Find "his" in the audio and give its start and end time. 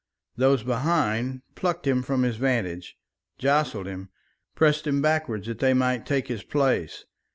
2.23-2.37, 6.27-6.41